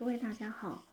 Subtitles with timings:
[0.00, 0.86] 各位大家好，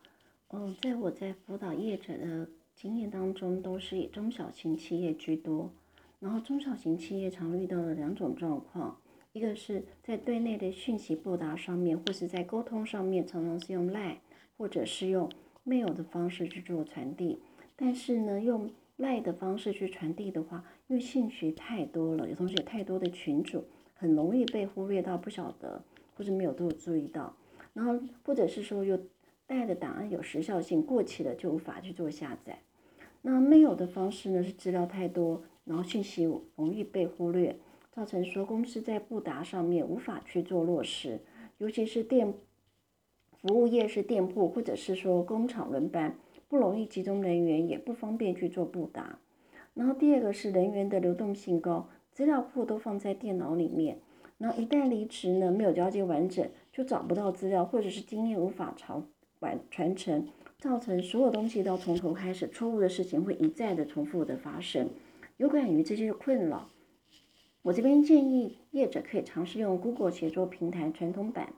[0.50, 5.70] 嗯，在我在辅导业者的经验当中，都是以中小型企业居多。
[6.20, 9.00] 然后中小型企业常遇到的两种状况，
[9.32, 14.18] 一个是在对内的讯息布达上面，或是在沟通上面，常常是用 Line
[14.58, 15.32] 或者是用
[15.64, 17.40] Mail 的方式去做传递。
[17.76, 23.64] 但是呢，用 Line 的方式去传递的话，因为信息太多了，有同时有太多的群主，
[23.94, 25.82] 很容易被忽略到，不晓得
[26.14, 27.34] 或者没有都有注意到。
[27.78, 28.98] 然后，或者是说，有
[29.46, 32.58] 带的档案有时效性，过期了就无法去做下载。
[33.22, 36.24] 那没有的方式呢，是资料太多，然后信息
[36.56, 37.56] 容易被忽略，
[37.92, 41.20] 造成说公司在布达上面无法去做落实。
[41.58, 42.34] 尤其是店
[43.40, 46.18] 服务业是店铺，或者是说工厂轮班，
[46.48, 49.20] 不容易集中人员，也不方便去做布达。
[49.74, 54.00] 然后第二个是人员的流动性高，资料库都放在电脑里面。
[54.40, 59.02] 那一旦离职呢，没有交接完整，就找不到资料，或者是经验无法传
[59.40, 64.90] 完传承，造成所有东西都要从头开始，错误的事情会一再的重复的发生。
[65.38, 66.70] 有感于这些困扰，
[67.62, 71.52] 我这边建议业者可以尝试用 Google 协作平台传统版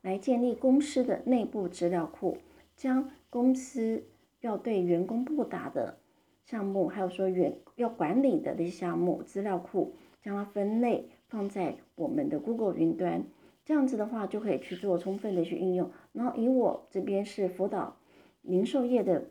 [0.00, 2.38] 来建立公司的内部资料库，
[2.76, 4.04] 将公司
[4.40, 5.98] 要对员工布达的
[6.46, 11.10] 项目，还有说员要管理的那些项目资料库，将它分类。
[11.28, 13.24] 放在我们的 Google 云端，
[13.64, 15.90] 这样子的话就可以去做充分的去应用。
[16.12, 17.96] 然后以我这边是辅导
[18.42, 19.30] 零售业的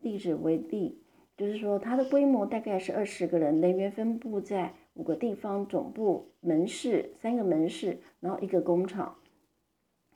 [0.00, 1.02] 例子为例，
[1.36, 9.16] 就是说它的规模大概是二十个人，人员分布在五个地方，总部、门市三个门市，然后一个工厂。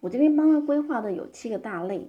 [0.00, 2.08] 我这边帮他规划的有七个大类。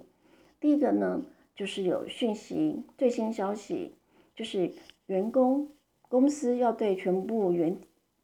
[0.58, 1.22] 第一个呢，
[1.54, 3.94] 就是有讯息最新消息，
[4.34, 4.72] 就是
[5.06, 5.68] 员工
[6.08, 7.76] 公司要对全部员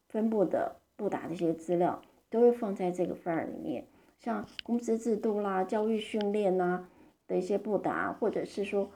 [0.08, 0.76] 分布的。
[0.96, 3.86] 布达这些资料都会放在这个范儿里面，
[4.18, 6.88] 像公司制度啦、教育训练呐
[7.28, 8.90] 的一些布达，或者是说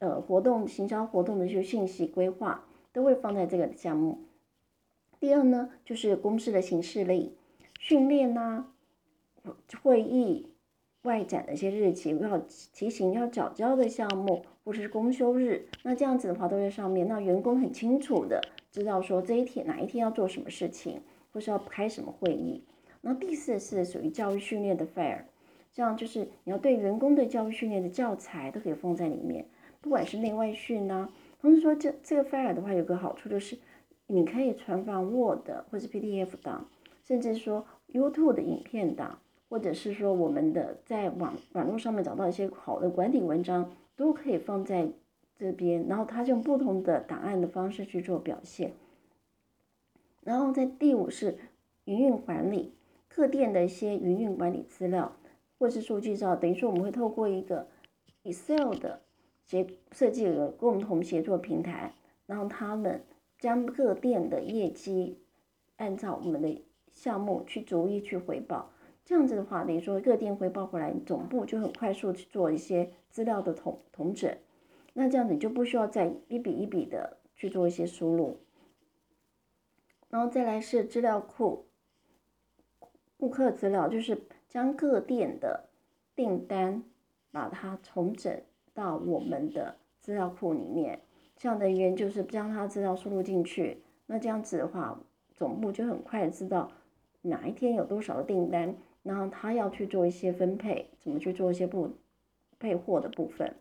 [0.00, 4.18] 呃活动、行销活动的一些信息规划，都会放在这个项目。
[5.18, 7.32] 第二呢，就是公司的形式类
[7.80, 8.66] 训练呐、
[9.82, 10.52] 会议、
[11.06, 12.38] 外展的一些日期，要
[12.74, 21.00] 提醒要缴交的项目，或者是公休日，那这样子的话都在上面，那员工很清楚的知道说这一天哪一天要做什么事情。
[21.32, 22.62] 或是要开什么会议，
[23.02, 25.18] 那第四是属于教育训练的 fair，
[25.70, 29.44] 这样就是你要对员工的教育训练的教材都可以放在里面，
[29.82, 31.10] 不管是内外训呐。
[31.38, 33.58] 同时说这这个 fair 的话有个好处就是，
[34.06, 36.70] 你可以传放 Word 或是 PDF 档，
[37.04, 44.90] 甚至说 YouTube 的影片档，或者是说我们的在网网络上面找到一些好的管理文章，都可以放在
[45.38, 48.72] 这边，然后它用不同的档案的方式去做表现。
[50.22, 51.38] 然后在第五是
[51.84, 52.72] 营运管理，
[53.08, 55.12] 客店的一些营运管理资料，
[55.58, 57.68] 或是数据照，等于说我们会透过一个
[58.24, 59.02] Excel 的
[59.46, 61.94] 协设计个共同协作平台，
[62.26, 63.02] 让他们
[63.38, 65.20] 将各店的业绩
[65.76, 68.72] 按照我们的项目去逐一去回报。
[69.06, 74.36] 这样子的话，等于说各店回报过来，总部就很快速去做一些资料的统统整。
[74.94, 78.40] 那这样子你就不需要再一笔一笔的去做一些输入。
[80.10, 81.66] 然后再来是资料库，
[83.16, 85.68] 顾客资料就是将各店的
[86.16, 86.82] 订单
[87.30, 88.42] 把它重整
[88.74, 91.00] 到我们的资料库里面。
[91.36, 95.00] 这样的原因就是将它资料输入进去，那这样子的话，
[95.32, 96.72] 总部就很快知道
[97.22, 98.74] 哪一天有多少的订单，
[99.06, 101.90] 然后他要去做一些分配，怎么去做一些不
[102.58, 103.54] 配货的部分。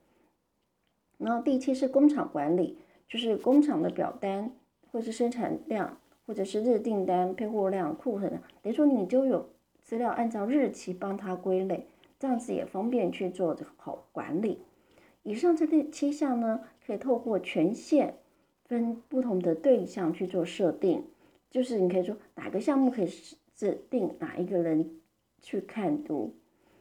[1.17, 4.51] 然后第七是工厂管理，就是工厂的表单
[4.91, 5.97] 或是生产量。
[6.27, 9.47] 或者是日订单、配货量、库存，等于说你就有
[9.83, 11.85] 资料按照日期帮他归类，
[12.17, 14.63] 这样子也方便去做好管理。
[15.21, 18.15] 以上这第七项呢，可以透过权限
[18.63, 21.03] 分不同的对象去做设定，
[21.51, 23.07] 就是你可以说哪个项目可以
[23.53, 24.99] 指定哪一个人
[25.45, 26.33] 去看读，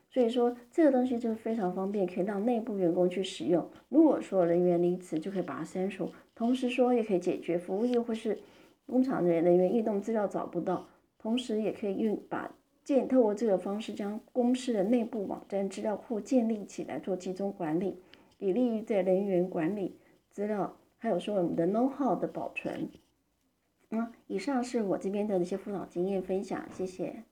[0.09, 3.71] 所以说这个东西就是非常方便，可以让内部员工去使用。
[3.89, 8.39] 如果说人员离职，就可以把它删除，同时说也可以解决服务业或是。
[8.87, 17.97] 工厂人人员异动资料找不到，同时也可以用把建透过这个方式将公司的内部网站资料库建立起来做集中管理，
[18.37, 19.97] 以利于在人员管理
[20.29, 22.91] 资料，还有说我们的 know how 的保存。
[23.89, 27.25] 嗯，以上是我这边的一些辅导经验分享，谢谢。